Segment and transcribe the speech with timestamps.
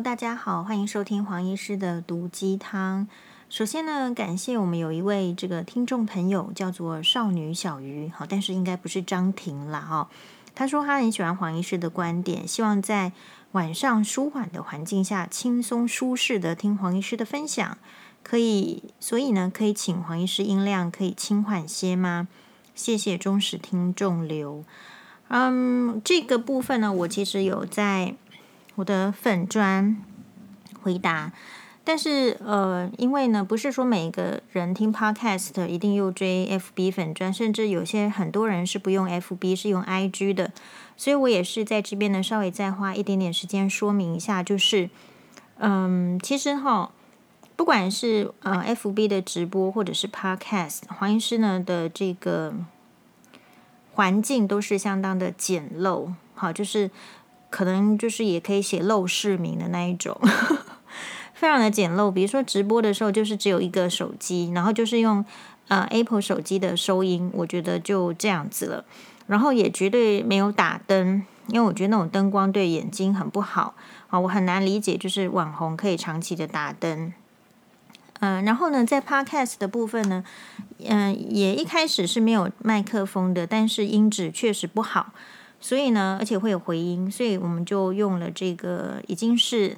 [0.00, 3.06] 大家好，欢迎收听黄医师的毒鸡汤。
[3.48, 10.08] 首先呢，感谢我们有一位这个听众朋友叫做少女小鱼，好，但是应该不是张婷啦哈。
[10.54, 13.12] 他说他很喜欢黄医师的观点，希望在
[13.52, 17.78] 晚上舒缓的环境下，轻松舒适的听黄医师的分享，
[18.22, 22.26] 可以，所以呢，可以请黄医师音量可以轻缓些吗？
[22.74, 24.64] 谢谢忠实听众留。
[25.28, 28.14] 嗯，这个部分呢，我其实有在
[28.76, 29.96] 我的粉专
[30.82, 31.32] 回答，
[31.84, 40.52] 但是呃，因为呢，不是说每一个人听 Podcast 一定又追 FB 粉专，甚至有些很多人是不用 FB，是用 IG 的，
[40.96, 44.90] 所以我也是在这边呢，稍微再花一点点时间说明一下，就是
[45.58, 46.90] 嗯，其实哈，
[47.56, 52.54] 不管是呃 FB 的直播或者是 Podcast，黄医师呢的这个。
[53.96, 56.90] 环境都是相当的简陋，好，就是
[57.54, 60.20] 可能就是也可以写陋室铭的那一种，
[61.34, 62.10] 非常的简陋。
[62.10, 65.24] 比如说直播的时候，就是只有一个手机，然后就是用
[65.68, 68.84] 呃 Apple 手机的收音，我觉得就这样子了。
[69.28, 73.76] 然后也绝对没有打灯，因为我觉得那种灯光对眼睛很不好
[74.08, 77.12] 啊，我很难理解，就是网红可以长期的打灯。
[78.18, 80.24] 嗯、然后呢，在 Podcast 的部分呢，
[80.84, 85.12] 嗯、也一开始是没有麦克风的，但是音质确实不好，
[85.64, 89.74] 所以呢，而且会有回音，所以我们就用了这个已经是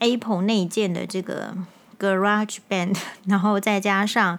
[0.00, 1.56] Apple 内建的这个
[1.96, 4.36] Garage Band， 然后再加上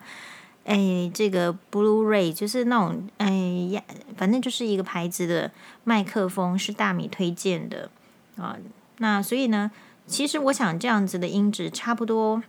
[0.65, 3.29] 哎这个 Blu-ray，就是那种哎
[3.71, 3.81] 呀，
[4.17, 5.49] 反正就是一个牌子的
[5.85, 7.89] 麦克风，是大米推荐的
[8.35, 8.57] 啊。
[8.97, 9.71] 那所以呢，
[10.05, 12.43] 其实我想这样子的音质差不多。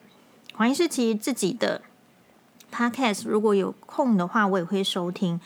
[0.55, 1.83] 黄医师其实自己的
[2.75, 5.41] podcast 如果有空的话，我也会收听。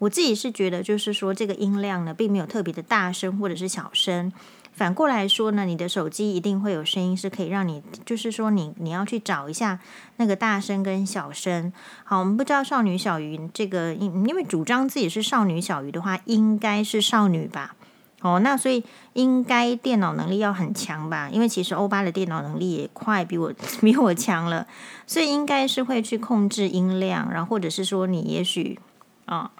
[0.00, 4.32] 我自己是觉得，就是说这个音量呢，并没有特别的大声或者是小声。
[4.72, 9.78] 反过来说呢，你的手机一定会有声音，是可以让你，就是说你你要去找一下
[10.16, 11.70] 那个大声跟小声。
[12.04, 17.76] 好，我们不知道少女小鱼这个，因因为主张自己是少女小鱼的话，应该是少女吧。
[18.22, 18.84] 哦，那所以
[19.14, 21.28] 应该电脑能力要很强吧？
[21.30, 23.52] 因为其实欧巴的电脑能力也快比我
[23.82, 24.66] 比我强了，
[25.06, 28.78] 所以应该是会去控制音量，然后或者是说你也许
[29.26, 29.50] 啊、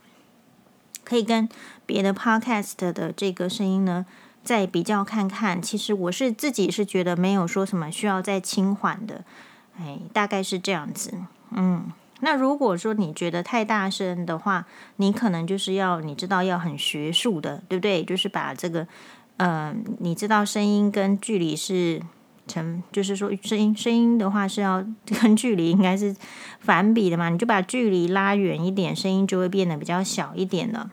[1.10, 1.48] 可以跟
[1.84, 4.06] 别的 podcast 的这个声音呢
[4.44, 5.60] 再比较看看。
[5.60, 9.24] 其实我是自己是觉得没有说什么需要再轻缓的，
[9.76, 11.12] 哎，大概是这样子，
[11.50, 11.90] 嗯。
[12.22, 14.66] 那如果说你觉得太大声的话，
[14.96, 18.04] 你可能就是要你知道要很学术的，对不对？
[18.04, 18.82] 就是把这个，
[19.38, 22.02] 嗯、呃，你知道声音跟距离是
[22.46, 24.84] 成，就是说声音声音的话是要
[25.22, 26.14] 跟距离应该是
[26.60, 30.90] 反比的嘛，你就把距离拉远一点，声音就会变得比较小一点了。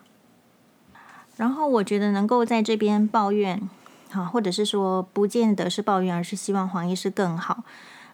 [1.38, 3.70] 然后我觉得能够在这边抱怨，
[4.12, 7.64] 好，或者是说不见得是抱怨，而是希望黄医师更好，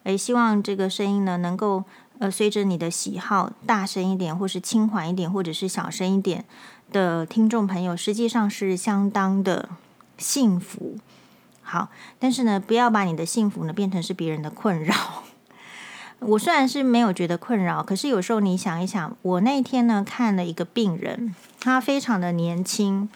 [0.04, 1.84] 诶，希望这个声音呢能够。
[2.20, 6.46] 呃，随着你的喜好，大声一点，或是轻缓一点，或者是小声一点
[6.92, 9.70] 的听众朋友，实际上是相当的
[10.18, 10.96] 幸福。
[11.64, 14.94] 好，但是呢，不要把你的幸福呢变成是别人的困扰。
[16.22, 23.08] 我虽然是没有觉得困扰，可是有时候你想一想，我那天呢看了一个病人，他非常的年轻，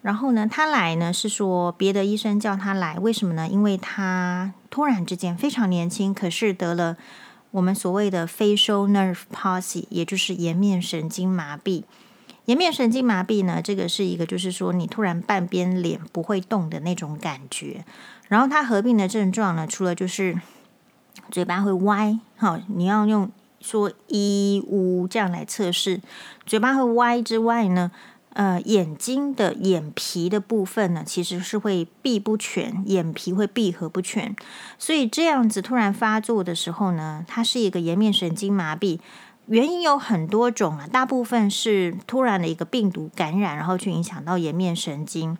[0.00, 3.46] 然后呢，他来呢是说别的医生叫他来，为什么呢？
[3.46, 6.96] 因为他突然之间非常年轻，可是得了。
[7.50, 11.82] 我们所谓的 facial nerve palsy，也就是颜面神经麻痹。
[12.46, 17.84] 颜面神经麻痹呢，这个是一个，就是说你突然半边脸不会动的那种感觉。
[18.28, 20.40] 然后它合并的症状呢，除了就是
[21.30, 23.30] 嘴巴会歪，好，你要用
[23.64, 26.00] 说一呜这样来测试，
[26.44, 27.90] 嘴巴会歪之外呢。
[28.34, 34.34] 呃，眼睛的眼皮的部分呢，其实是会闭不全，眼皮会闭合不全，
[34.76, 38.98] 所以这样子突然发作的时候呢，它是一个颜面神经麻痹。
[39.46, 45.38] 原因有很多种啊，大部分是突然的一个病毒感染，然后去影响到颜面神经。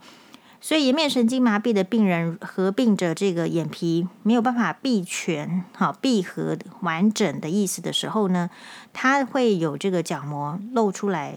[0.65, 8.49] 所以颜面神经麻痹的病人合并着这个眼皮没有办法闭全，好闭合完整的意思的时候呢，
[8.95, 11.37] 它会有这个角膜露出来。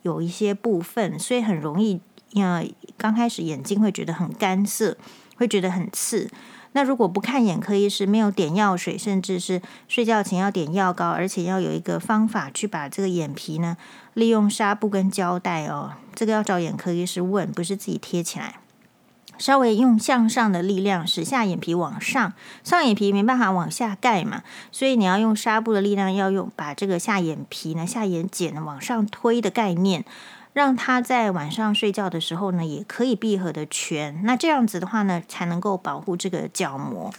[0.00, 2.00] 有一些部分，所以很容易，
[2.32, 2.66] 呃，
[2.96, 4.96] 刚开始眼睛会觉得很干涩，
[5.36, 6.30] 会觉得很刺。
[6.76, 13.78] 那如果不看眼科医师，没有点药水，甚至是睡觉前要点药膏，而且要有一个方法去把这个眼皮呢，
[14.12, 18.56] 利用纱布跟胶带哦，这个要找眼科医师问，不是自己贴起来。
[19.38, 30.04] 稍微用向上的力量使下眼皮往上，上眼皮没办法往下盖嘛，所以你要用纱布的力量，要用把这个下眼皮呢、下眼睑呢往上推的概念，
[30.56, 34.22] 让他在晚上睡觉的时候呢，也可以闭合的全。
[34.24, 37.12] 那这样子的话呢，才能够保护这个角膜。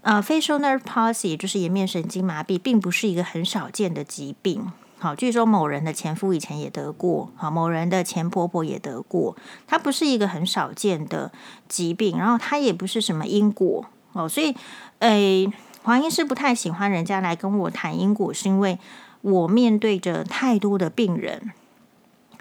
[0.00, 4.72] 呃，facial nerve palsy 就是颜面神经麻痹，并不是一个很少见的疾病。
[4.98, 9.36] 好，据说某人的前夫以前也得过，好，某人的前婆婆也得过。
[9.66, 11.30] 它不是一个很少见的
[11.68, 13.84] 疾病，然后它也不是什么因果
[14.14, 14.56] 哦，所以，
[15.00, 18.78] 诶，黄医师不太喜欢人家来跟我谈因果，是因为
[19.20, 21.52] 我面对着太多的病人。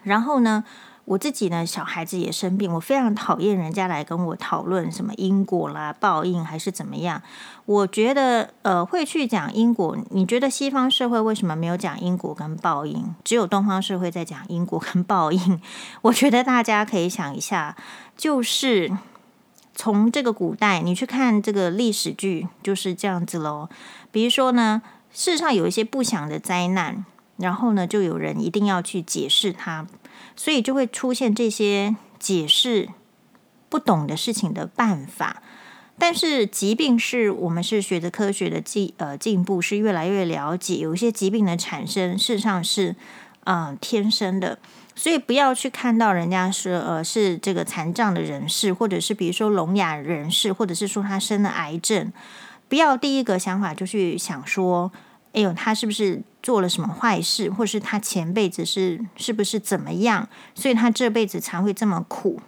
[0.03, 0.63] 然后呢，
[1.05, 7.21] 我自己呢，小孩子也生病，我非常讨厌人家来跟我讨论什么因果啦、报应还是怎么样。
[7.65, 9.97] 我觉得，呃，会去讲因果。
[10.11, 13.15] 你觉得西方社会为什么没有讲因果跟报应？
[13.23, 15.61] 只有东方社会在讲因果跟报应。
[16.03, 17.75] 我觉得大家可以想一下，
[18.17, 18.91] 就是
[19.73, 23.69] 从这个古代你去看这个历史剧，就是这样子喽。
[24.11, 24.81] 比如说呢，
[25.13, 27.05] 世上有一些不祥的灾难。
[27.37, 29.87] 然后呢，就有人一定要去解释它，
[30.35, 32.89] 所以就会出现这些解释
[33.69, 35.41] 不懂的事情的办法。
[35.97, 42.95] 但是疾病是我们是学的科学的进呃进步，是越来越了解，有一些疾病的产生事实上是
[43.45, 44.59] 呃天生的，
[44.95, 52.13] 所以不要去看到人家说呃是这个残障的人士，或者是比如说聋哑人士，或者是说他生了癌症，
[52.69, 54.91] 不要第一个想法就去想说。
[55.33, 62.39] 哎呦，他是不是做了什么坏事，或是他前辈子是是不是怎么样，所以他这辈子才会这么苦？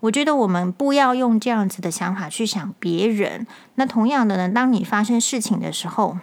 [0.00, 3.44] 我觉得我们不要用这样子的想法去想别人。
[3.74, 6.18] 那同样的呢，当你发生事情的时候，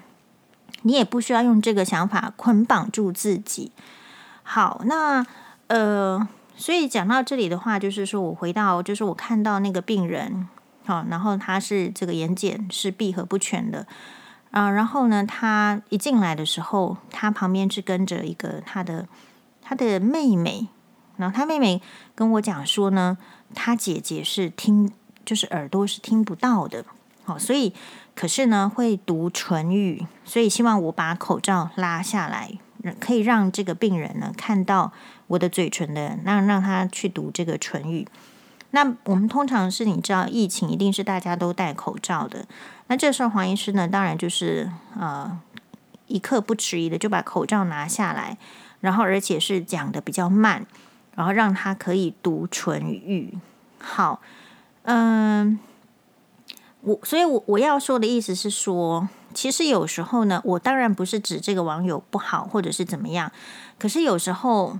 [0.83, 3.73] 你也不需要用这个想法捆绑住自己。
[4.43, 5.25] 好，那
[5.67, 6.25] 呃，
[6.55, 10.47] 所以讲到这里的话，就是说我回到，就是我看到那个病人，
[10.85, 13.85] 好，然后他是这个眼睑是闭合不全的。
[14.55, 19.05] 啊，然后呢，他一进来的时候，他旁边是跟着一个他的
[19.61, 20.69] 他的妹妹，
[21.17, 21.81] 然后他妹妹
[22.15, 23.17] 跟我讲说呢，
[23.53, 24.89] 他姐姐是听，
[25.25, 26.85] 就是耳朵是听不到的，
[27.25, 27.73] 好，所以
[28.15, 32.57] 可是呢会读唇语，所以希望我把口罩拉下来，
[32.97, 34.93] 可以让这个病人呢看到
[35.27, 38.07] 我的嘴唇的，让让他去读这个唇语。
[38.75, 42.45] 那我们通常是你知道，疫情一定是大家都戴口罩的。
[42.87, 44.69] 那这时候黄医师呢，当然就是
[44.99, 45.39] 呃
[46.07, 48.37] 一刻不迟疑的就把口罩拿下来，
[48.81, 50.65] 然后而且是讲的比较慢，
[51.15, 53.39] 然后让他可以读唇语。
[53.79, 54.19] 好，
[54.81, 55.57] 嗯，
[56.81, 63.31] 我所以我，我我要说的意思是说，其实有时候呢，我当然不是指这个网友不好或者是怎么样，
[63.79, 64.77] 可是有时候，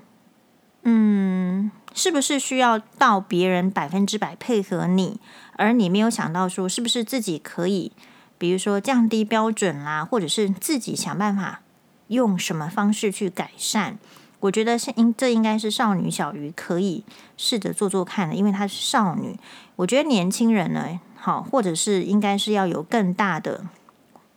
[0.84, 1.72] 嗯。
[1.96, 5.18] 是不是需要到别人百分之百配合你，
[5.54, 7.94] 而你没有想到说，是不是自己可以，
[8.38, 11.62] 比如说降低标准啦，或者是自己想办法
[12.10, 13.94] 用什么方式去改善？
[14.42, 17.06] 我觉得是应这应该是少女小鱼可以
[17.38, 19.40] 试着做做看的，因为她是少女。
[19.78, 23.66] 我觉得年轻人呢，好，或者是应该是要有更大的，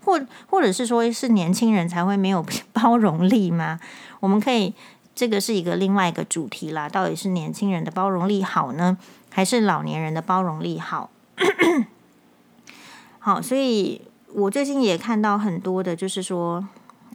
[0.05, 3.81] 或或者是说是年轻人才会没有 包容力吗？
[4.21, 4.73] 我们可以。
[5.19, 8.97] 这个是一个另外一个主题啦，到底是年轻人的包容力好呢，
[9.33, 11.11] 还是老年人的包容力好？
[13.19, 14.01] 好，所以
[14.33, 16.65] 我最近也看到很多的，就是说，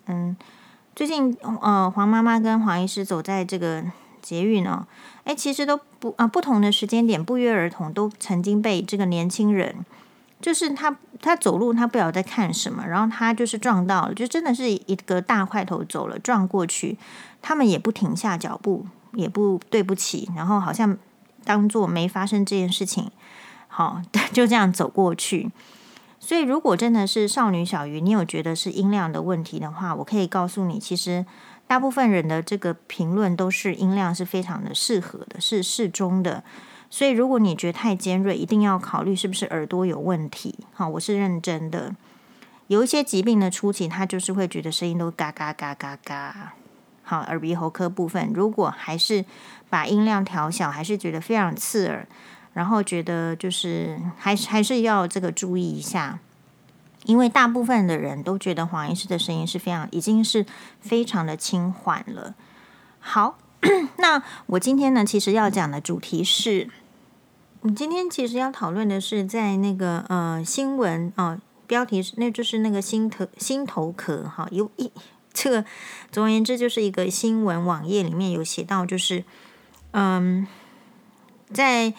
[0.07, 0.35] 嗯，
[0.93, 3.81] 最近呃，黄妈妈跟黄医师走在这个
[4.21, 4.85] 捷运哦，
[5.23, 9.85] 哎，其实都不啊、不同的时间点不约而同都曾经被这个年轻人。
[10.43, 16.97] 就是他，他走路他不晓得在看什么，然后他就是撞到了，就真的是一个大块头走了撞过去，
[17.41, 20.97] 他们也不停下脚步，也不对不起，然后好像
[21.45, 23.09] 当做没发生这件事情，
[23.69, 24.01] 好，
[24.33, 25.49] 就这样走过去。
[26.19, 31.25] 所以如果真的是少女小鱼，你有觉得是音量的问题的话，我可以告诉你，其实
[31.67, 36.43] 大部分人的这个评论都是音量是非常的适合的，是适中的。
[36.93, 40.59] 所以，如果你觉得太尖锐，一定要考虑是不是耳朵有问题。
[40.73, 41.95] 好，我是认真的。
[42.67, 46.53] 有一些疾病的初期，他就是会觉得声音都嘎嘎嘎嘎嘎。
[47.01, 49.25] 好，耳鼻喉科部分，如果还是
[49.71, 52.07] 把音量调小，还是觉得非常刺耳，
[52.53, 56.19] 然后觉得就是还是还是要这个注意一下，
[57.05, 60.45] 因为大部分的人都觉得黄医师的声音是非常已经是
[60.79, 62.35] 非常的轻缓了。
[62.99, 63.39] 好，
[63.97, 66.69] 那我今天呢，其实要讲的主题是。
[67.63, 74.91] 我今天其实要讨论的是，在那个呃新闻啊、呃，标题是那就是那个心头心头壳哈，有一
[75.31, 75.63] 这个
[76.11, 79.23] 总而言之就是一个新闻网页里面有写到，就是
[79.91, 80.45] 嗯，
[81.53, 81.93] 在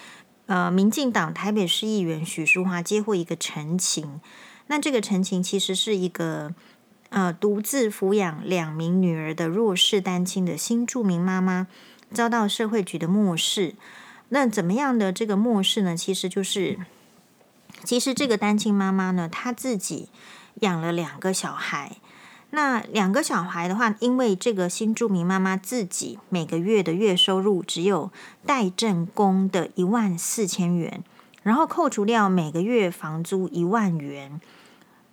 [0.44, 4.20] 呃民进党台北市议员许淑华接获一个陈情，
[4.66, 6.54] 那这个陈情其实是一个
[7.08, 11.68] 呃独自抚养两名女儿的弱势单亲的新住民妈妈。
[12.12, 13.74] 遭到社会局的漠视。
[14.34, 15.96] 那怎么样的这个末世呢？
[15.96, 16.76] 其实就是，
[17.84, 20.08] 其实这个单亲妈妈呢，她自己
[20.62, 21.98] 养了两个小孩。
[22.50, 28.10] 那两个小孩的话，因为这个新住民妈妈自己每个月的月收入只有
[28.44, 31.04] 代证工的一万四千元，
[31.44, 34.40] 然后扣除掉每个月房租一万元。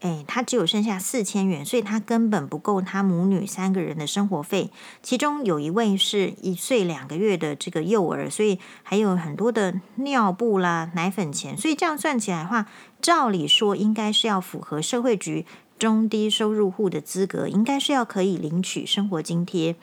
[0.02, 4.72] 哎，他只有剩下四千元，所以他根本不够他母女三个人的生活费。
[5.04, 11.56] 其中有一位是一岁两个月的这个幼儿，所以还有很多的尿布啦、奶粉钱。
[11.56, 12.66] 所以这样算起来的话，
[13.00, 15.46] 照理说应该是要符合社会局
[15.78, 19.76] 中低收入户的资格，应该是要可以领取生活津贴。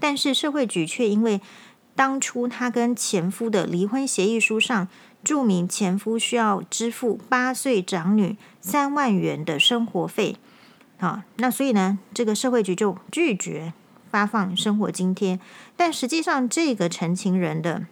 [0.00, 1.42] 但是社会局却因为
[1.94, 4.88] 当初他跟前夫的离婚协议书上，
[5.26, 10.36] 注明前夫需要支付八岁长女三万元的生活费，
[10.98, 13.72] 好，那所以呢，这个社会局就拒绝
[14.08, 15.40] 发放生活津贴。
[15.76, 17.86] 但实际上，这个陈情人的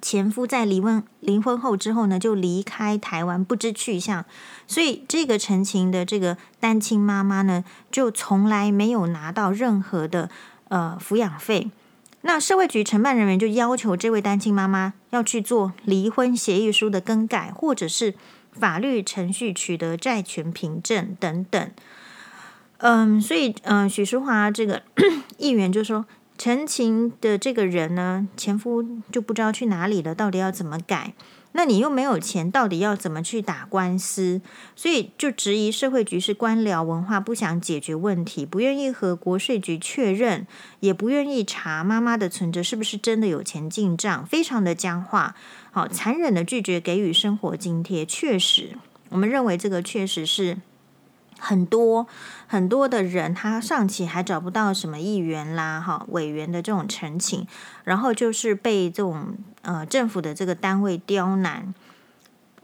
[0.00, 4.24] 前夫在离婚离婚后之后呢，就离开台湾不知去向，
[4.66, 10.30] 所以这个陈情的这个单亲妈妈呢，就从来没有拿到任何的
[10.68, 11.70] 呃抚养费。
[12.26, 18.14] 那社会局承办人员就要求这位单亲妈妈要去做离婚协议书的更改，或者是
[18.50, 21.70] 法律程序取得债权凭证等等。
[22.78, 24.82] 嗯，所以嗯，许淑华这个
[25.38, 26.04] 议员就说，
[26.38, 31.14] 陈情的这个人呢，前夫就不知道去哪里了，到底要怎么改？
[31.52, 34.42] 那你又没有钱，到底要怎么去打官司？
[34.74, 40.46] 所以就质疑社会局是官僚文化，不想解决问题，不愿意和国税局确认，
[40.80, 45.34] 也不愿意查妈妈的存折是不是真的有钱进账，非常的僵化，
[45.70, 48.04] 好残忍的拒绝给予生活津贴。
[48.04, 48.76] 确实，
[49.08, 50.58] 我们认为这个确实是。
[51.38, 52.06] 很多
[52.46, 57.46] 很多的人，他上期还找不到什么议员啦、哈委员的这种陈情，
[57.84, 61.74] 然后就是被这种呃政府的这个单位刁难。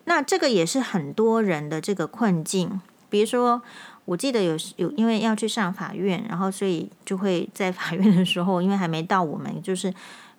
[0.04, 2.80] 那这个也是很多人的这个困境。
[3.10, 3.60] 比如说，
[4.06, 9.92] 我记得有有因为要去上法院，然后所以就会在法院的时候，因为还没到我们，就是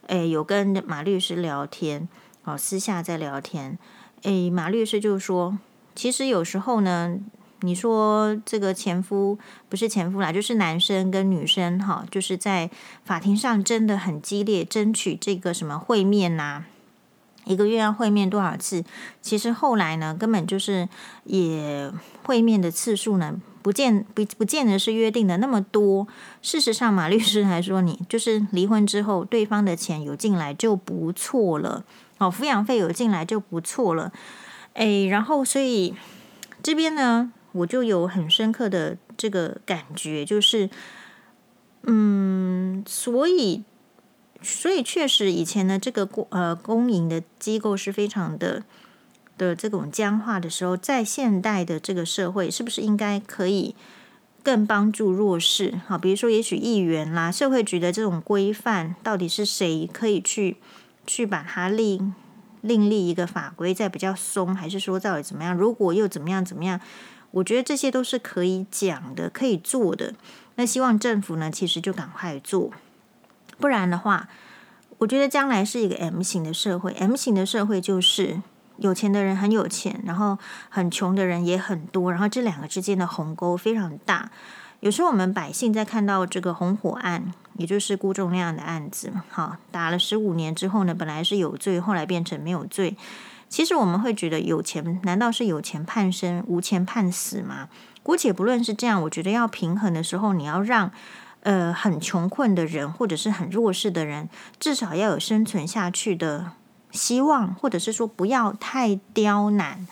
[0.08, 2.10] 诶有跟马律师聊天，
[2.46, 3.78] 哦私下在聊天，
[4.24, 5.58] 诶马律师就说，
[5.94, 7.20] 其实有时候呢。
[7.66, 9.40] 你说这个前夫
[9.70, 12.70] 不是前夫啦，就是男生跟女生哈，就是在
[13.06, 16.66] 法庭上真的很激烈，争取这个什么会面呐、
[17.46, 18.84] 一个月要会面多少次？
[19.22, 20.90] 其实后来呢，根本就是
[21.24, 21.90] 也
[22.24, 26.06] 会面的次数呢，不见不不见得是约定的那么多。
[26.42, 31.86] 事实上，马律师还说，你就是离婚之后，对方的钱有进来就不错了，
[32.18, 34.12] 哦，抚养费有进来就不错了，
[34.74, 35.96] 诶，然后所以
[36.62, 37.32] 这边呢。
[37.54, 40.70] 我就有很深刻的这个感觉，就是，
[41.84, 43.64] 嗯，所以，
[44.42, 48.64] 所以确实以前呢，这个公呃公营的机构是非常的
[49.38, 53.76] 的这种僵化的时候，在现代的这个社会，是不是应该可以
[54.44, 55.80] 更帮助弱势？
[55.88, 60.58] 好，比如说，也许议员啦、社会局的这种规范，到底是谁可以去
[61.06, 62.14] 去把它另
[62.62, 65.56] 另立一个法规，再比较松，还是说到底怎么样？
[65.56, 66.80] 如果又怎么样怎么样？
[67.34, 70.14] 我觉得这些都是可以讲的，可以做的。
[70.56, 72.72] 那希望政府呢，其实就赶快做，
[73.58, 74.30] 不然的话，
[75.00, 76.94] 我觉得将来是一个 M 型的社会。
[76.94, 78.40] M 型的社会就是
[78.78, 80.38] 有钱的人很有钱，然后
[80.70, 84.30] 很穷的人也很多，然后这两个之间的鸿沟非常大。
[84.82, 92.96] 有时候我们百姓在看到这个红火案，也就是辜仲谅的案子，好，打了十五年之后呢，本来是有罪，后来变成没有罪。
[93.54, 97.70] 其实我们会觉得有钱，难道是有钱判生，无钱判死吗？
[98.02, 100.90] 姑且不论是这样，我觉得要平衡的时候，你要让
[101.42, 104.28] 呃很穷困的人或者是很弱势的人，
[104.60, 106.54] 至少要有生存下去的
[106.90, 109.88] 希望，或者是说不要太刁难。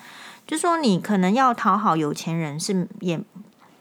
[0.47, 3.21] 就说你可能要讨好有钱人是也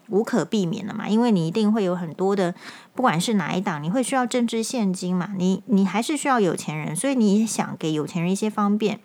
[0.09, 2.53] 无可避免的嘛，因为你一定会有很多的，
[2.93, 8.99] 不管是哪一党，你会需要政治献金嘛，你你还是需要有钱人，所以你想给有钱人一些方便。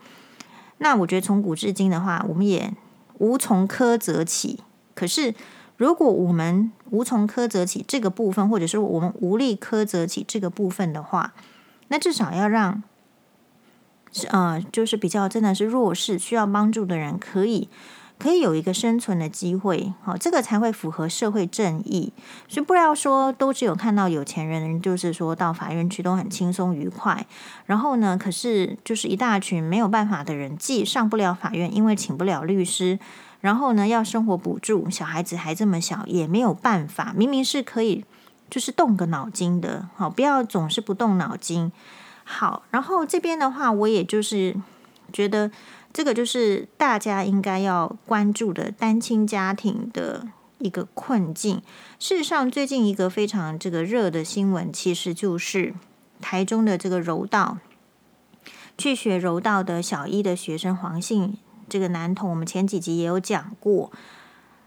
[0.79, 2.73] 那我觉得从古至今的话，我们也
[3.19, 4.61] 无从苛责起。
[4.95, 5.35] 可是，
[5.77, 11.35] 如果我们无从苛责起这个部分，或者是我们无力苛责起这个部分的话，
[11.89, 12.83] 那至少要让，
[14.31, 17.69] 呃，就是比较真的是弱势需要帮助的人可以。
[18.19, 22.13] 可以有一个生存的机会，好，这个才会符合社会正义。
[22.49, 27.27] 所以不要说都只有看到有钱人，就是说到法院去都很轻松愉快。
[27.67, 32.99] 然后呢，可是就是一大群没有办法的人，既上不了法院，因为请不了律师，
[33.43, 37.13] 然后呢要生活补助，小孩子还这么小，也没有办法。
[37.15, 38.03] 明明是可以，
[38.49, 41.71] 就是动个脑筋的，好，不要总是不动脑筋。
[42.25, 44.57] 好，然后这边的话，我也就是
[45.13, 45.51] 觉得
[45.97, 51.63] 这个就是大家应该要关注的单亲家庭的一个困境。
[51.99, 55.73] 事实上，最近一个非常这个热的新闻，其实就是
[56.21, 57.57] 台中的这个柔道，
[58.77, 63.91] 去学柔道的小一的学生黄姓这个男童，我们前几集也有讲过。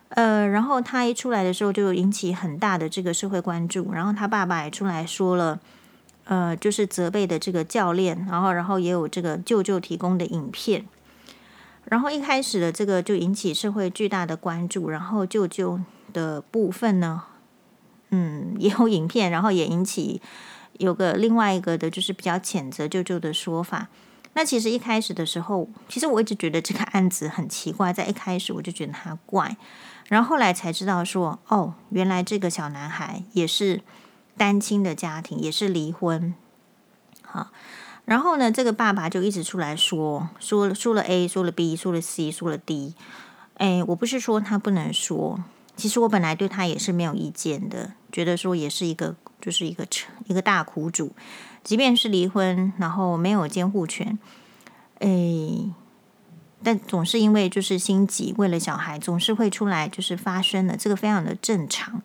[0.07, 5.59] 呃，然后他一出来的时候就引起很大的这个社会关注，然后他爸爸也出来说了，
[6.23, 10.85] 呃，就是责备的这个教练，然后然后也有这个舅舅提供的影片，
[11.85, 15.79] 然后一开始的这个就引起社会巨大的关注，然后舅舅
[16.13, 17.23] 的部分呢，
[18.09, 20.21] 嗯，也有影片，然后也引起
[20.77, 23.87] 有个另外一个的就是比较谴责舅舅的说法。
[24.33, 29.57] 那其实一开始的时候，其实我一直觉得这个案子很奇怪，在一开始我就觉得他怪。
[30.07, 33.81] 然后后来才知道说，哦，原来这个小男孩也是
[34.37, 36.33] 单亲的家庭，也是离婚。
[37.23, 37.49] 好，
[38.09, 42.95] 然后呢，这个爸爸就一直出来说，说了说了 A，说了 B，说了 C，说了 D。
[43.57, 45.43] 哎，我不是说他不能说，
[45.75, 49.85] 其实我本来对他也是没有意见的，觉得说也是一个就是一个
[50.25, 51.11] 一个大苦主，
[51.63, 54.17] 即便是离婚，然后没有监护权，
[54.97, 55.07] 哎。
[56.61, 62.01] 但总是因为就是心急，为了小孩，总是会出来就是发生的，这个非常的正常。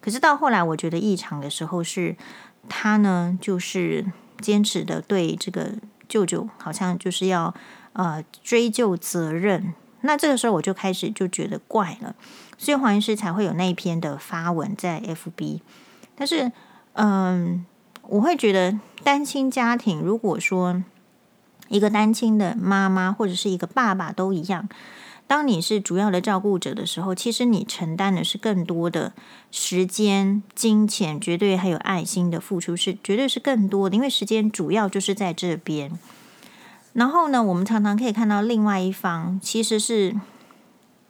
[0.00, 2.16] 可是到后来，我觉得异常的时候是，
[2.68, 4.06] 他呢就是
[4.40, 5.72] 坚持的对这个
[6.08, 7.54] 舅舅，好像就是要
[7.92, 9.74] 呃追究责任。
[10.00, 12.14] 那这个时候我就开始就觉得怪了，
[12.58, 15.60] 所以黄医师才会有那一篇的发文在 FB。
[16.14, 16.52] 但是，
[16.92, 17.64] 嗯，
[18.02, 20.82] 我会觉得单亲家庭如果说。
[21.70, 24.68] 一个单亲的妈妈或者是一个爸爸都一样。
[25.26, 29.12] 当你是主要的照顾者的时候，其实你承担的是更多的
[29.50, 35.98] 时间、金钱，绝对还有爱心的付出是绝对是更多的，因为时间主要就是在这边。
[36.92, 40.14] 然后呢，我们常常可以看到另外一方其实是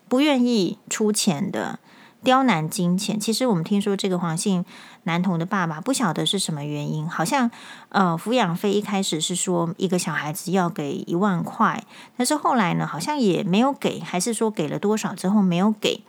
[0.09, 1.79] 不愿意出钱的。
[2.23, 4.65] 刁难金钱，其实我们听说这个黄姓
[5.05, 7.51] 男童的爸爸不晓得是什么原因，好像
[7.91, 11.85] 呃抚养费一开始是说一个小孩子要给一万块，
[12.17, 16.03] 但是后来呢好像也没有给，还是说给了多少之后没有给。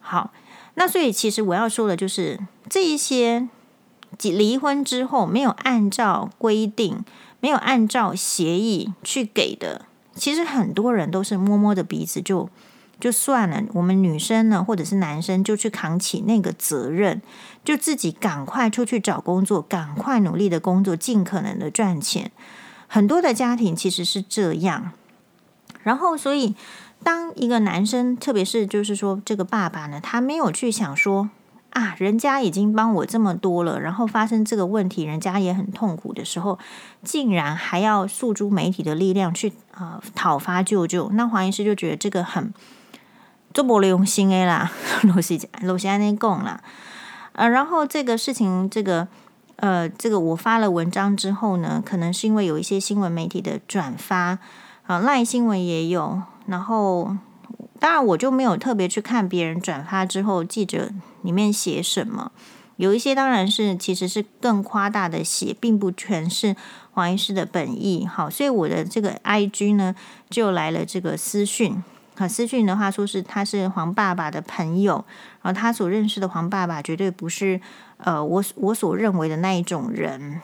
[0.00, 0.32] 好，
[0.74, 3.48] 那所以其实我要说的就是这一些
[4.18, 7.04] 离婚之后没有按照规定、
[7.40, 12.48] 没有按照协议去给的，其实很多人都是摸摸着鼻子就。
[13.00, 17.22] 就算了，我们女生呢，或者是男生，就去扛起那个责任，
[17.64, 22.30] 就自己赶快出去找工作，赶快努力的工作，尽可能的赚钱。
[22.86, 24.92] 很多的家庭其实是这样。
[25.82, 26.54] 然后，所以
[27.02, 31.30] 当一个男生，特别是就是说这个爸爸呢，他没有去想说
[31.70, 36.58] 啊，人家已经帮我这么多了，然后发生这个问题，人家也很痛苦的时候，
[37.02, 42.52] 竟然还要诉诸媒体的力量去啊、呃、讨伐舅舅，那黄医师就觉得这个很。
[43.52, 44.70] 做不了用心的啦，
[45.02, 46.62] 罗西罗西安尼讲啦，
[47.32, 49.08] 呃，然后这个事情，这个
[49.56, 54.38] 呃，这个我发了文章之后呢，可能是因为有一些新闻媒体的转发，
[54.86, 57.16] 啊，赖新闻也有，然后
[57.78, 60.90] 当然我就没有特别去看别人转发之后记者
[61.22, 62.30] 里面写什么，
[62.76, 66.54] 有一些当然是其实是更夸大的写，并不全是
[66.92, 69.94] 黄医师的本意，好，所以我的这个 IG 呢
[70.28, 71.82] 就来了这个私讯。
[72.28, 75.04] 私讯的话说是他是黄爸爸的朋友，
[75.42, 77.60] 然后他所认识的黄爸爸绝对不是
[77.98, 80.40] 呃我我所认为的那一种人，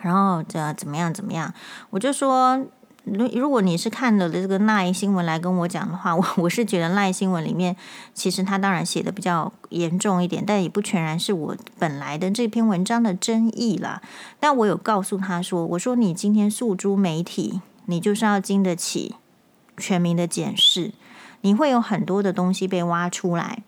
[0.00, 1.52] 然后这怎么样怎么样，
[1.90, 2.64] 我就说
[3.04, 7.76] 如如果你是看了这个赖新闻来跟我讲的话，我我是觉得赖新闻里面
[8.12, 14.02] 其实他当然写的比较严重一点，但也不全然是我本来的这篇文章的争议啦。
[14.40, 19.14] 但我有告诉他说，我说你今天诉诸媒体，你就是要经得起。
[19.76, 20.92] 全民的检视，
[21.42, 23.62] 你会有很多的东西被挖出来，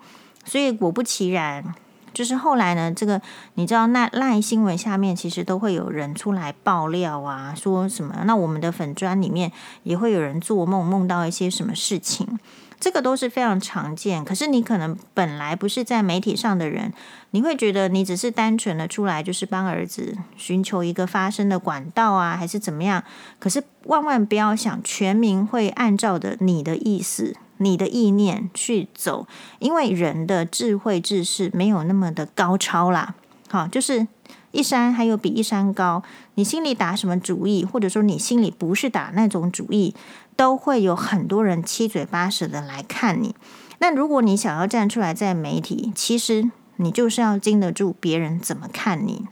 [0.44, 1.74] 所以果不其然，
[2.12, 3.20] 就是后来呢，这个
[3.54, 8.22] 你知道，那赖新闻下面其实都会有人出来爆料啊，说什么？
[8.24, 12.38] 那我们的粉砖里面也会有人做梦，梦到一些什么事情。
[12.80, 16.92] 这个都是非常常见，可是你可能本来不是在媒体上的人，
[17.32, 23.02] 你会觉得你只是单纯的出来就是帮儿子寻求一个发声的管道啊，还是怎么样？
[23.40, 29.26] 可是万万不要想全民会按照的你的意思、你的意念去走，
[29.58, 33.16] 因为人的智慧、智识没有那么的高超啦。
[33.50, 34.06] 好，就是
[34.52, 39.94] 一山还有比一山高，你心里打什么主意，或者说你心里不是打那种主意。
[40.38, 43.34] 都会有很多人七嘴八舌的来看你。
[43.80, 49.26] 那如果你想要站出来在媒体，其实你就是要经得住别人怎么看你。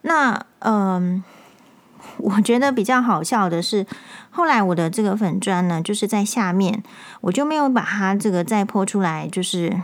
[0.00, 1.22] 那嗯，
[2.16, 3.86] 我觉得比较好笑的是，
[4.30, 6.82] 后来我的这个粉砖呢，就是在下面，
[7.20, 9.82] 我就没有把它这个再泼出来，就是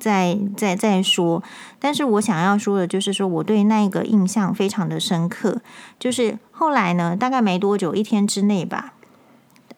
[0.00, 1.44] 再再再说。
[1.78, 5.60] 但是我想要说的，就是说我对那个印象非常的深刻。
[6.00, 8.94] 就是后来呢，大概没多久，一天之内吧，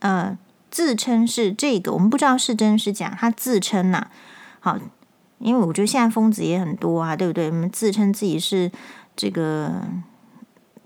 [0.04, 0.36] 呃，
[0.70, 4.08] 自称是这个，我们不知道是真是假，他自称呐、
[4.60, 4.78] 好，
[5.38, 7.46] 因为我觉得现在疯子也很多啊，对不对？
[7.46, 8.70] 我们自称自己是
[9.16, 9.80] 这个。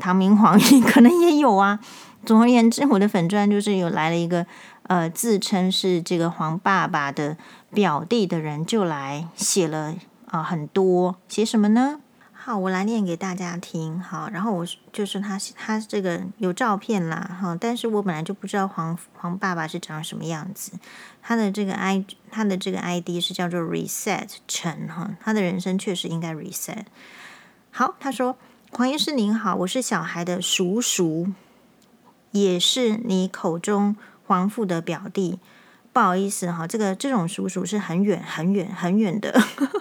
[0.01, 1.81] 唐明皇可能也有啊。
[2.25, 4.47] 总而言之，我的粉专就是有来了一个
[4.85, 7.37] 呃，自称是这个黄爸爸的
[7.73, 11.99] 表弟的人，就来写了啊、很多，写什么呢？
[12.49, 14.01] 好，我来念给大家听。
[14.01, 20.73] 好，然后我就是他他这个有照片啦，哈，但是我本来就不知道黄黄爸爸是长什么样子。
[21.21, 26.85] 他的这个 i 他的这个 ID 是叫做 Reset 陈哈，他的人生确实应该 Reset。
[27.71, 28.39] 好，他说。
[28.71, 31.29] 黄医师您好，我是小孩的叔叔，
[32.31, 33.95] 也是你口中
[34.27, 35.39] 黄父的表弟。
[35.99, 39.37] 不好意思哈，这个这种叔叔是很远很远很远的。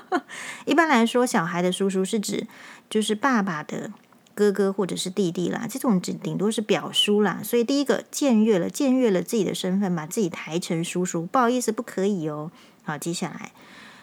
[0.65, 2.47] 一般来说，小孩的叔叔是指
[2.89, 3.91] 就是爸爸的
[4.33, 7.41] 哥哥或者是弟弟啦，这种只顶多是表叔啦。
[7.43, 12.49] 所以第一个僭越了，僭越了自己的身份，把自己抬成叔叔，不好意思，不可以哦。
[12.83, 13.51] 好，接下来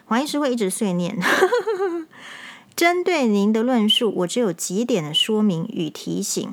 [0.04, 1.18] 黄医师会一直碎念。
[2.76, 6.48] 针对您的论述，我只有几点的说明与提醒：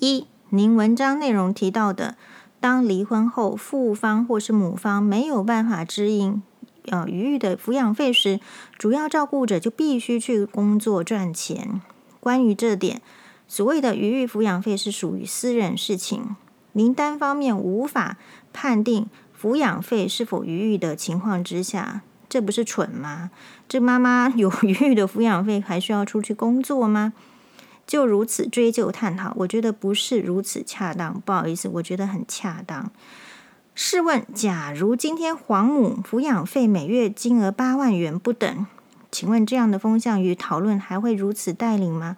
[0.00, 2.16] 一，您文章内容提到的，
[2.64, 6.42] 当离婚后父方或是母方没有办法支应
[6.86, 8.40] 呃余裕的抚养费时，
[8.78, 11.82] 主要照顾者就必须去工作赚钱。
[12.20, 13.02] 关于这点，
[13.46, 16.36] 所谓的余裕抚养费是属于私人事情，
[16.72, 18.16] 您单方面无法
[18.54, 22.00] 判定抚养费是否余裕的情况之下。
[22.30, 23.30] 这不是蠢吗？
[23.68, 27.12] 这妈妈有余裕的抚养费，还需要出去工作吗？
[27.86, 31.20] 就如此追究探讨，我觉得不是如此恰当。
[31.20, 32.90] 不好意思，我觉得很恰当。
[33.74, 38.66] 试问，假如今天黄母抚养费每月金额八万元不等，
[39.10, 42.16] 请问这样的风向与讨论还会如此带领吗？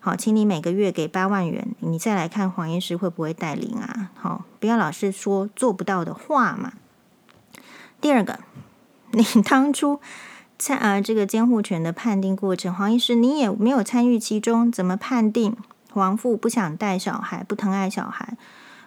[0.00, 4.10] 好，请你每个月给八万元，你再来看黄医师会不会带领啊？
[4.14, 6.72] 好，不要老是说做不到的话嘛。
[8.00, 8.40] 第二个。
[9.12, 10.00] 你当初
[10.60, 15.56] 参呃这个监护权的判定过程，黄医师你也没有参与其中，怎么判定
[15.90, 18.36] 黄父不想带小孩，不疼爱小孩？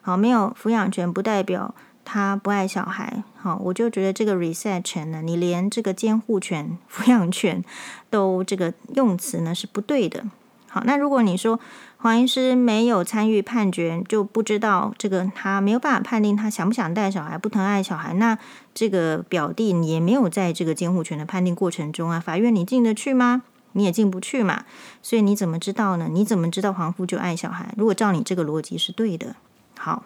[0.04, 1.74] 好，没有抚养权不代表
[2.06, 3.24] 他不爱小孩。
[3.36, 7.64] 好，我就觉得这个 reset 权呢，你连这个监护权、 抚养权
[8.12, 10.24] 都这个用词呢是不对的。
[10.70, 11.60] 好，那如果你说
[12.04, 18.38] 黄医师没有参与判决，就不知道这个他没有办法判定他想不想带小孩，不疼爱小孩，那
[18.74, 23.44] 这个表弟也没有在这个监护权的判定过程中啊，法院你进得去吗？
[23.72, 24.66] 你也进不去嘛，
[25.02, 26.10] 所以你怎么知道呢？
[26.12, 27.74] 你怎么知道黄父就爱小孩？
[27.78, 29.38] 如果照你这个逻辑是对的，
[29.80, 30.04] 好，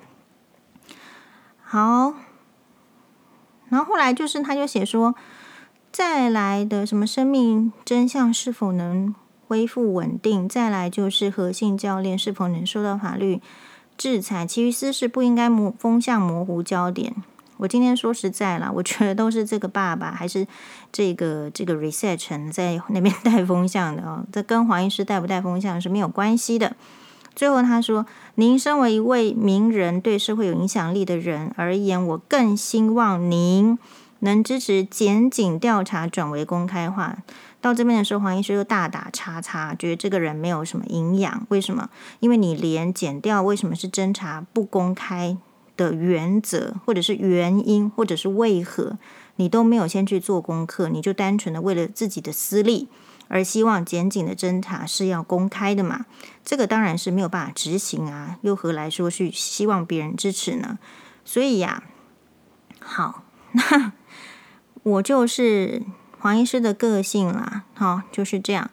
[1.64, 2.14] 好，
[3.70, 5.16] 然后后来就是他就写说，
[5.92, 9.16] 再来的什么生命真相是否能
[9.48, 13.42] 恢复稳定，再来就是何姓教练是否能受到法律
[13.98, 17.16] 制裁，其余私事不应该模风向模糊焦点。
[17.58, 20.46] 我今天说实在了，我觉得都是这个爸爸还是
[20.92, 26.76] 这个这个 research 在那边带风向的哦，这跟黄医师带不带风向是没有关系的。
[27.34, 28.06] 最后他说
[28.36, 33.78] ：“您身为一位名人，对社会有影响力的人而言，我更希望您
[34.20, 37.18] 能支持检警调查转为公开化。”
[37.60, 41.46] 到这边的时候，黄医师又大打叉叉，觉得这个人没有什么营养。
[41.50, 41.90] 为什么？
[42.20, 45.36] 因为你连减掉为什么是侦查不公开
[45.76, 49.00] 的原则，或者是原因，或者是为何，
[49.38, 52.88] 你都没有先去做功课，你就单纯的为了自己的私利
[53.28, 56.06] 而希望检警的侦查是要公开的嘛？
[56.46, 60.78] 这个当然是没有办法执行啊，又何来说去希望别人支持呢？
[61.26, 61.84] 所以呀，
[62.80, 63.94] 好， 那
[64.84, 65.82] 我就是。
[66.20, 68.70] 黄医师的个性啦，好，就是这样。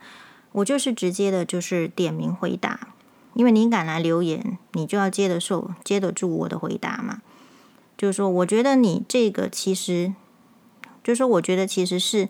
[0.53, 2.89] 我就是直接的，就是点名回答。
[3.35, 7.21] 因为你敢来留言，你就要接得受、接得住我的回答嘛。
[7.99, 10.15] 就是说，我觉得你这个其实，
[11.03, 12.29] 就是说，我觉得其实是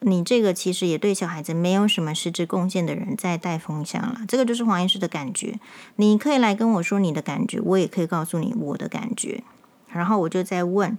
[0.00, 4.20] 你这个其实也对小孩子没有什么实质贡献的人在带风向了。
[4.28, 5.58] 这个就是黄医师的感觉。
[5.96, 9.42] 你可以来跟我说你的感觉，我也可以告诉你我的感觉。
[9.88, 10.96] 然后我就在问，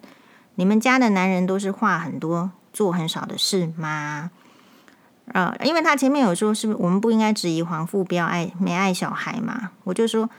[0.56, 4.30] 你们家的男人都是话很多，做很少的事吗？
[5.34, 9.72] 呃，因为他前面有说，是不是我们不应该质疑黄父不要爱没爱小孩嘛？
[9.84, 10.30] 我就说，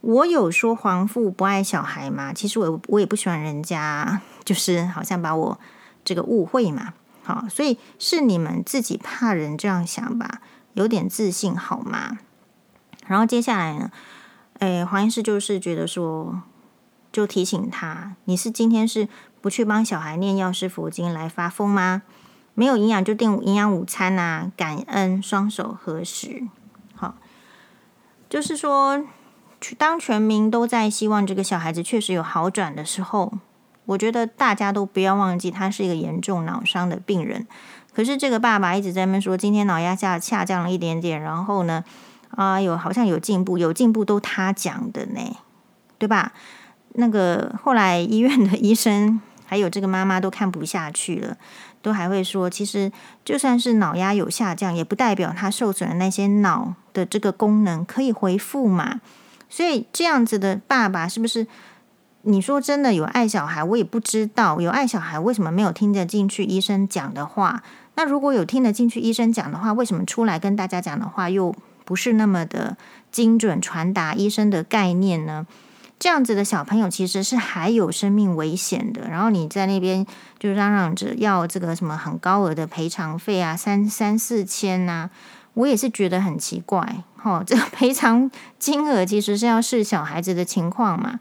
[0.00, 2.32] 我有说黄父不爱小孩吗？
[2.32, 5.60] 其实我我也不喜欢人家，就是好像把我
[6.02, 6.94] 这个误会嘛。
[7.22, 10.40] 好，所以是你们自己怕人这样想吧，
[10.72, 12.18] 有点自信好吗？
[13.06, 13.90] 然后接下来呢，
[14.60, 16.40] 诶，黄医师就是觉得说，
[17.12, 19.08] 就提醒他，你是今天是
[19.42, 22.02] 不去帮小孩念药师佛经来发疯吗？
[22.54, 24.52] 没有营养就订营养午餐啊！
[24.56, 26.46] 感恩双手合十，
[26.94, 27.16] 好，
[28.28, 29.02] 就是说，
[29.76, 33.32] 当全民都在希望这个小孩子确实有好转的时候，
[33.86, 37.46] 我觉得大家都不要忘记，他是一个严重脑伤的病人。
[37.92, 41.82] 可是这个爸爸一直在那边说，今天脑压下下降了一点点，然后呢，
[42.30, 45.36] 啊，有好像有进步，有进步都他讲的呢，
[45.98, 46.32] 对吧？
[46.94, 49.18] 那个后来医院的医生
[49.52, 51.36] 还有这个妈妈都看不下去了。
[51.82, 52.90] 都还会说，其实
[53.22, 59.02] 就算是脑压有下降，也不代表他受损的那些脑的这个功能可以恢复嘛。
[59.50, 61.46] 所以这样子的爸爸是不是？
[62.22, 67.62] 你说真的有爱小孩，我也不知道有爱小孩为什么没有听得进去医生讲的话？
[67.96, 72.78] 那如果有听得进去医生讲的话，为什么出来跟大家讲的话又不是那么的
[73.10, 75.46] 精准传达医生的概念呢？
[76.02, 80.04] 这样子的小朋友其实是还有生命危险的，然后你在那边
[80.36, 85.10] 就嚷嚷着要这个什么很高额的赔偿费啊，三三四千呐、
[85.54, 87.04] 我也是觉得很奇怪。
[87.22, 91.20] 哦，这个 赔偿金额其实是要视小孩子的情况嘛，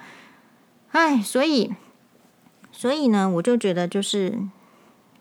[0.93, 1.75] 哎，所以
[2.71, 4.39] 所以呢，我就觉得就是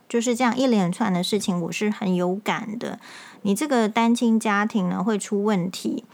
[0.08, 2.98] 就是这样一连串的事情，我是很有感的。
[3.42, 6.06] 你这个单亲家庭呢，会出问题。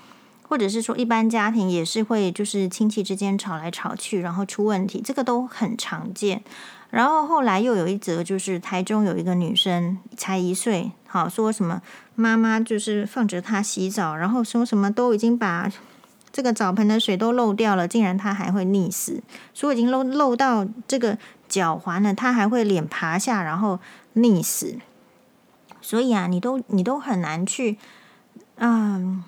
[0.48, 6.42] 或者是说，一般家庭也是会，就是亲戚之间吵来吵去，然后出问题，这个都很常见。
[6.90, 11.82] 然后后来又有一则，就是台中有一个女生才一岁，好说什么
[12.14, 15.70] 妈妈就是放着她洗澡，然后说什么都已经把
[16.30, 19.20] 这个澡盆的水都漏掉了，竟然她还会溺死，
[19.52, 23.80] 说已经漏漏到这个脚环了，她还会脸爬下然后
[24.14, 24.76] 溺死。
[25.82, 27.78] 所以啊，你都你都很难去，
[28.58, 29.24] 嗯。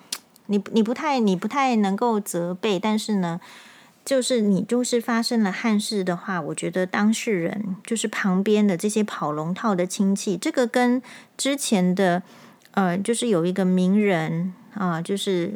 [0.48, 3.40] 你你不太你不太能够责备，但是呢，
[4.04, 11.00] 就是你就是发生了憾事的话，我觉得当事人就是旁边的这些跑龙套的亲戚，这个跟
[11.38, 12.22] 之前的
[12.72, 15.54] 呃，就是有一个名人啊、就是。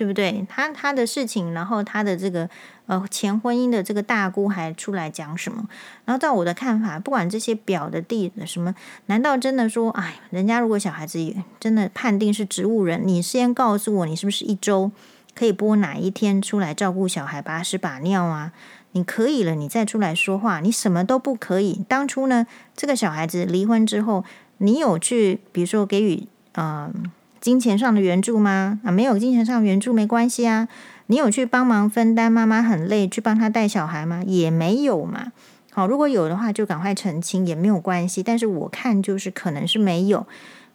[0.00, 0.46] 对不对？
[0.48, 2.48] 他他的事情，然后他的这个
[2.90, 5.68] 呃前婚姻的这个大姑还出来讲什么？
[6.04, 8.74] 然后照我的看法，不管这些表的弟什么，
[9.06, 14.90] 难道真的说，哎，人家如果小孩子真的判定是植物人，你先告诉我，你是不是一周
[15.36, 18.50] 可以播哪一天出来照顾小孩，把屎把尿啊？
[18.90, 21.84] 你可以了，你再出来说话，你什么都不可以。
[21.88, 22.44] 当初呢，
[22.76, 24.24] 这个小孩子离婚之后，
[24.58, 26.64] 你有去，比如说给予嗯。
[26.64, 26.92] 呃
[27.40, 28.78] 金钱上的援助吗？
[28.84, 30.68] 啊，没有金钱上援助没关系啊。
[31.10, 34.22] 你有去帮忙分担妈妈很累，去帮她带小孩吗？
[34.24, 35.32] 也没有嘛。
[35.72, 38.22] 好，如果有的话，就赶快澄清，也没有关系。
[38.22, 40.24] 但是我看就是可能是没有。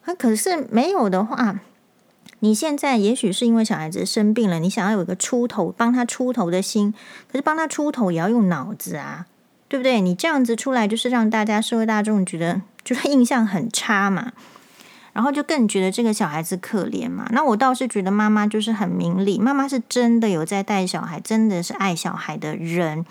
[0.04, 1.62] 那可是没有的话，
[2.40, 6.94] 你现在也许是因为小孩子生病了，你想要有一个出头，帮他出头的心。
[7.32, 9.28] 可是帮他出头也要用脑子啊，
[9.70, 10.02] 对不对？
[10.02, 14.34] 你这样子出来，就是让大家社会大众觉得就是印象很差嘛。
[15.16, 17.26] 然后就更觉得这个小孩子可怜嘛。
[17.32, 23.06] 那我倒是觉得妈妈就是很明理，妈妈是真的有在带小孩，真的是爱小孩的人，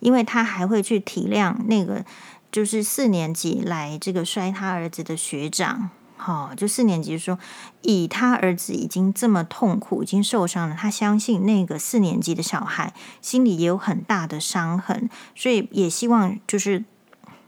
[0.00, 2.04] 因为她还会去体谅那个
[2.52, 5.88] 就是四年级来这个摔他儿子的学长。
[6.18, 7.38] 好、哦，就四年级说，
[7.80, 12.92] 以他儿子已经这么痛苦，已经受伤了，他相信那个四年级的小孩
[13.22, 16.84] 心里也有很大的伤痕，所以也希望就是。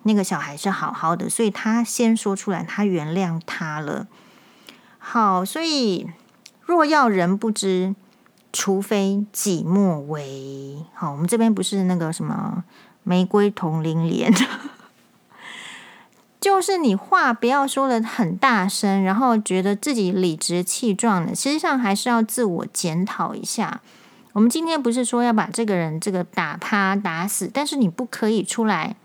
[0.04, 4.06] 那个小孩是好好的，所以他先说出来，他原谅他了。
[4.98, 6.08] 好，所以
[6.64, 7.94] 若要人不知，
[8.52, 10.84] 除非己莫为。
[10.94, 12.64] 好，我们这边不是那个什么
[13.02, 14.32] 玫瑰同龄连，
[16.40, 23.80] 就是你话不要说的很大声，然后觉得自己理直气壮的，实际上还是要自我检讨一下。
[24.32, 28.96] 我们今天不是说要把这个人这个打趴打死，但是你不可以出来。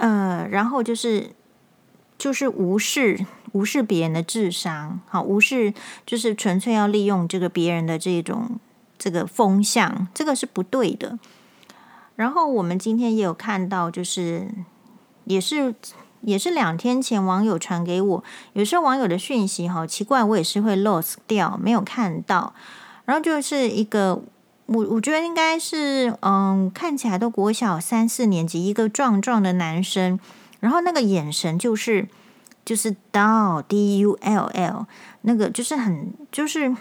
[0.00, 1.32] 呃，然后就是
[2.16, 5.74] 就是无视无视别人的智商，好，无视
[6.06, 8.58] 就是纯粹要利用这个别人的这种
[8.96, 11.18] 这个风向，这个是不对的。
[12.16, 14.48] 然后我们今天也有看到，就是
[15.26, 15.74] 也是
[16.22, 22.54] 也是两天前网友传给我，有时候网友的讯息好奇怪，我也是会 lost 掉，没有看到。
[23.04, 24.22] 然后就是一个。
[24.72, 30.16] 我我觉得应该是，嗯，看起来都国小三四年级，一个壮壮的男生，
[30.60, 32.06] 然后那个眼神就是
[32.64, 34.86] 就是 dull d u l l，
[35.22, 36.72] 那个就是很就是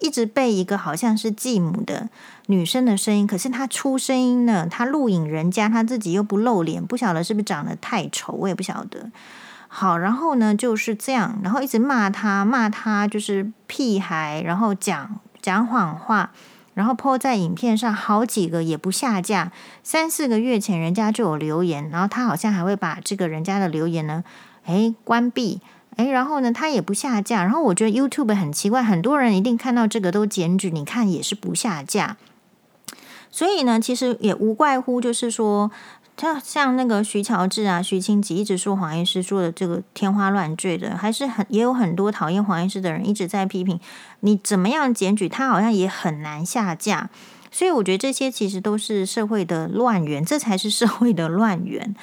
[0.00, 2.10] 一直被一个好像是继母的
[2.48, 9.10] 女生的声音，可是他出声音呢，他录影人家，他自己又不露脸，不晓得是不是长得太丑，我也不晓得。
[9.68, 15.20] 好，然后呢就是这样，然后一直骂他，骂他就是屁孩，然后讲。
[15.42, 16.30] 讲谎话，
[16.74, 19.50] 然后 po 在影片上好几个也不下架，
[19.82, 24.22] 三四个月前人家就有留言，然后他好像还会把这个人家的留言呢，
[24.66, 25.60] 诶，关闭，
[25.96, 32.16] 诶，然后呢他也不下架，然后我觉得 YouTube 很奇怪，很多人一定看到这个都检举，你看也是不下架，
[33.30, 35.70] 所以呢，其实也无怪乎就是说。
[36.16, 43.80] 他像那个徐乔治啊、徐清吉一直说黄医师说的这个天花乱坠的，还是很也有很多讨厌黄医师的人一直在批评
[44.20, 47.10] 你怎么样检举他，好像也很难下架。
[47.50, 51.94] 所以我觉得这些其实都是社会的乱源，这才是社会的乱源。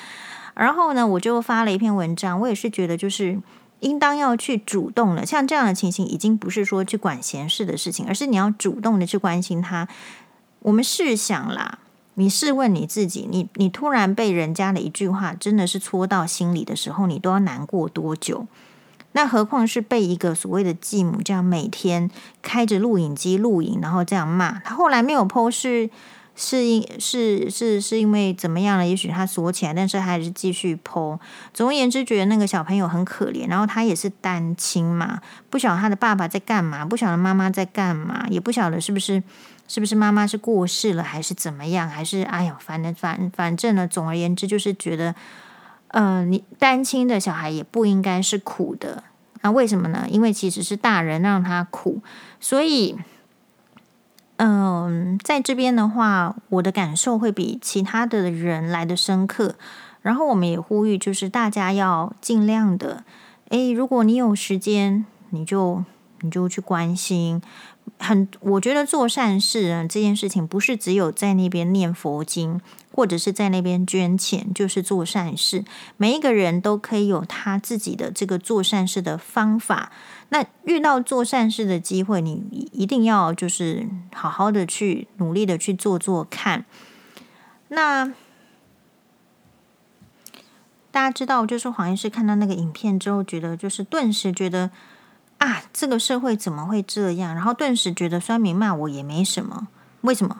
[0.54, 3.40] 然后呢，我就发了一篇文章，我也是觉得就是
[3.80, 9.88] 应当要去主动的，像这样的情形已经不是说去管闲事的事情，而是你要主动的去关心他。
[10.60, 11.80] 我们试想啦。
[12.16, 18.46] 你试问你自己，你你突然被人家的一句话真的是戳到心里的时候，你都要难过多久？
[19.14, 22.10] 那何况是被一个所谓的继母这样每天
[22.42, 24.76] 开着录影机录影，然后这样骂他。
[24.76, 25.90] 后来没有 po 是
[26.36, 28.88] 是因是是是因为怎么样了？
[28.88, 31.20] 也许他锁起来，但是他还是继续 po。
[31.54, 39.24] 总而言之，觉得那个小朋友很可怜，然后他也是单亲嘛，不晓得他的爸爸在干嘛，不晓得妈妈在干嘛，也不晓得是不是。
[39.74, 41.88] 是不是妈妈是过世了，还是怎么样？
[41.88, 45.16] 还是哎呦，反正反反正呢，总而言之就是觉得，
[45.88, 49.06] 嗯、你单亲的小孩也不应该是苦的。
[49.42, 50.06] 那为什么呢？
[50.10, 52.02] 因为其实是大人让他苦，
[52.42, 52.98] 所以，
[54.36, 59.56] 嗯、在这边的话，我的感受会比其他的人来得深刻。
[60.02, 63.06] 然后我们也呼吁，就是大家要尽量的，
[63.52, 65.86] 诶，如果你有时间，你就
[66.20, 67.42] 你就去关心。
[68.00, 72.60] 很，我觉得做善事啊，这件事情不是只有在那边念佛经，
[72.92, 75.64] 或者是在那边捐钱，就是做善事。
[75.98, 79.92] 每一个人都可以有他自己的这个做善事的方法。
[80.30, 86.66] 那遇到做善事的机会，你一定要就是好好的去努力的去做做看。
[87.68, 88.06] 那
[90.90, 94.72] 大家知道，就是黄医师看到那个影片之后，觉得就是顿时觉得。
[95.42, 97.34] 啊，这个社会怎么会这样？
[97.34, 99.68] 然后顿时觉得酸民骂我也没什么，
[100.02, 100.38] 为什么？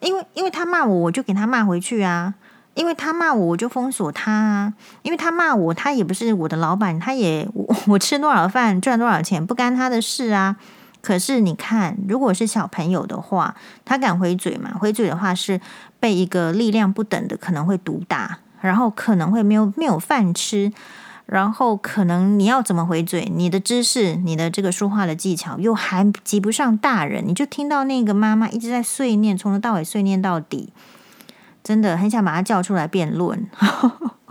[0.00, 2.32] 因为因为他骂我，我就给他骂回去啊；
[2.72, 10.56] 因为他骂我，我就封锁他啊；因为他骂我，他也不是我的老板，他也我，我吃多少饭赚多少钱不干他的事啊。
[11.02, 14.70] 可是你看，如果是小朋友的话，他敢回嘴嘛？
[14.80, 15.60] 回嘴的话是
[16.00, 20.72] 被一个力量不等的可能会毒打，然后可能会没有没有饭吃。
[21.30, 23.30] 然后可能你要怎么回嘴？
[23.30, 30.72] 你的知识，你的这个说话的技巧又还及不上大人，你就听到那个妈妈一直在碎念，从头到尾碎念到底，
[31.62, 33.46] 真的很想把他叫出来辩论。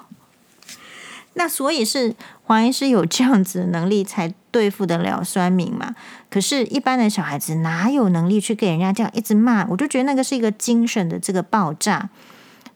[1.36, 5.94] 那所以是黄医师有这样子的能力才对付得了酸民嘛？
[6.32, 9.68] 可是，一般的小孩子哪有能力去给人家这样一直骂？
[9.70, 12.10] 我就觉得那个是一个精神的这个爆炸。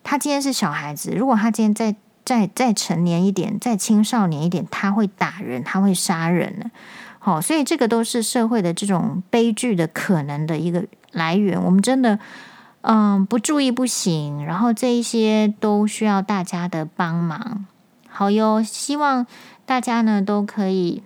[0.03, 1.95] 他今天是小孩子，如果他今天在。
[2.31, 6.71] 再再成年一点，再青少年一点，他会打人，他会杀人呢。
[7.19, 11.61] 好，所以这个都是社会的这种悲剧的可能的一个来源。
[11.61, 12.19] 我们真的，
[12.83, 14.45] 嗯，不注意不行。
[14.45, 17.65] 然后这一些都需要大家的帮忙。
[18.07, 19.27] 好哟，希望
[19.65, 21.03] 大家呢都可以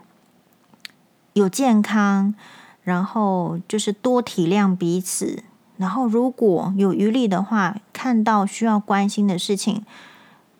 [1.34, 2.36] 有健康，
[2.84, 5.42] 然后就是多体谅彼此。
[5.78, 9.84] 然后如果有余力的话，看到需要关心的事情。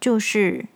[0.06, 0.68] 就是，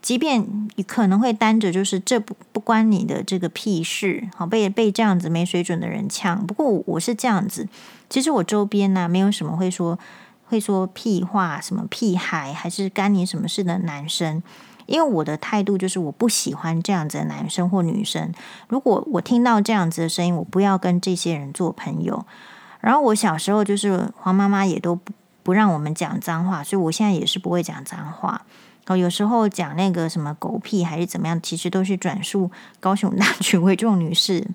[0.00, 6.46] 即便你可能会担着，就是这不不关你的这个屁事，好被被这样子没水准的人呛。
[6.46, 7.68] 不过我是这样子，
[8.08, 9.98] 其实我周边呢、没有什么会说
[10.44, 14.40] 会说屁话，什么屁孩还是干你什么事的男生，
[14.86, 18.32] 因为我的态度就是我不喜欢这样子的男生或女生。
[18.68, 22.24] 如果我听到这样子的声音，我不要跟这些人做朋友。
[22.80, 25.12] 然后我小时候就是黄妈妈也都不。
[25.44, 28.42] 不让我们讲脏话，所以我现在也是不会讲脏话。
[28.86, 34.46] 哦，有时候讲那个什么狗屁还是怎么样，其实都是转述高雄大曲为重女士。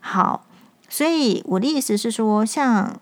[0.00, 0.46] 好，
[0.88, 2.98] 所以我的意思是说，像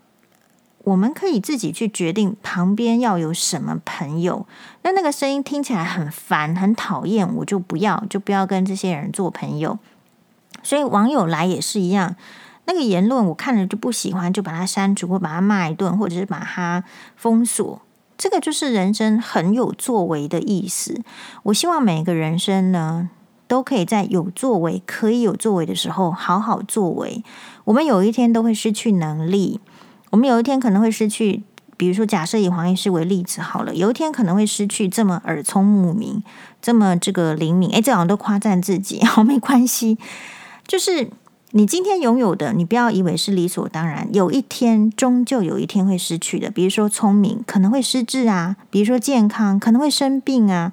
[0.84, 4.46] 我们可以自己去决定旁边要有什么朋友。
[4.82, 9.78] 那那个声音听起来很烦、很讨厌，我就不要，就不要跟这些人做朋友。
[10.62, 12.16] 所以网友来也是一样。
[12.68, 16.84] 那个言论我看了就不喜欢，就把它删除，或把它骂一顿，或者是把它
[17.16, 17.80] 封锁。
[18.18, 21.00] 这个就是人生很有作为的意思。
[21.44, 23.08] 我希望每个人生呢，
[23.46, 27.24] 都可以在有作为、可以有作为的时候好好作为。
[27.64, 29.60] 我们有一天都会失去能力，
[30.10, 31.42] 我们有一天可能会失去，
[31.78, 36.22] 比如说假设以黄医师为例子好了，有一天可能会失去这么耳聪目明、
[36.60, 37.70] 这么这个灵敏。
[37.70, 39.96] 诶，这好像都夸赞自己，好没关系，
[40.66, 41.08] 就是。
[41.53, 46.51] 你今天拥有的，你不要以为是理所当然，有一天终究有一天会失去的。
[46.51, 50.72] 比如说聪明可能会失智啊，比如说健康可能会生病啊。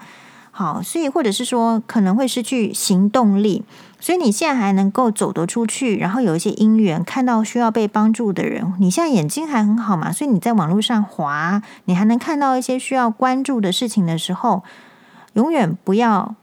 [0.51, 3.63] 好，所以或者是说可能会失去行动力。
[4.01, 10.11] 所以你现在还能够走得出去，然后有一些因缘看到需要被帮助的人，你现在眼睛还很好嘛？
[10.11, 14.61] 所以你在网络上滑，你还能看到一些需要关注的事情的时候，
[15.33, 16.35] 永远不要。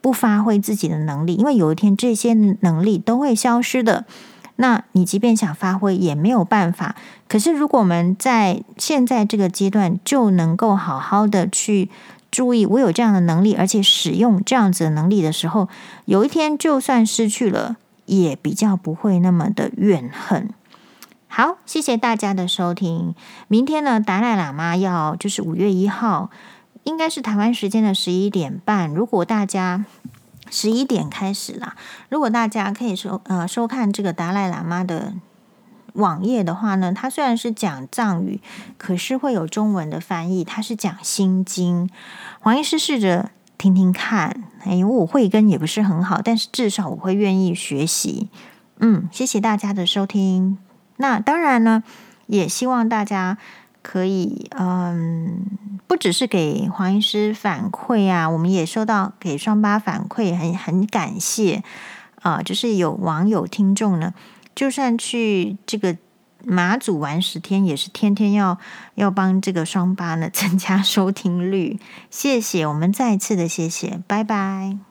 [0.00, 4.04] 不发挥自己的能力，因为有一天这些能力都会消失的。
[4.56, 6.94] 那你即便想发挥也没有办法。
[7.28, 11.88] 可是如果我们在现在这个阶段就能够好好的去
[12.30, 15.68] 注意，我有这样的能力，而且使用这样子的能力的时候，
[16.04, 20.50] 有一天就算失去了，也比较不会那么的怨恨。
[21.26, 23.14] 好，谢谢大家的收听。
[23.48, 26.28] 明天呢，达赖喇嘛要就是五月一号。
[26.84, 28.92] 应该是台湾时间的十一点半。
[28.92, 29.84] 如果大家
[30.50, 31.76] 十一点开始啦，
[32.08, 35.14] 如果大家可以收呃收看这个达赖喇嘛的
[35.92, 38.40] 网页的话呢，他虽然是讲藏语，
[38.78, 40.42] 可是会有中文的翻译。
[40.42, 41.88] 他是讲心经，
[42.40, 44.44] 黄医师试着听听看。
[44.64, 48.28] 哎，因为我慧根也不是很好，但是至少我会愿意学习。
[48.78, 50.58] 嗯，谢谢大家的收听。
[50.96, 51.82] 那当然呢，
[52.26, 53.38] 也希望大家。
[53.82, 55.46] 可以，嗯，
[55.86, 61.62] 不只是给黄医师反馈啊，我们也收到给双八反馈，很很感谢
[62.22, 64.12] 啊，就是有网友听众呢，
[64.54, 65.96] 就算去这个
[66.44, 68.58] 马祖玩十天，也是天天要
[68.94, 71.78] 要帮这个双八呢增加收听率，
[72.10, 74.89] 谢谢，我们再次的谢谢，拜拜。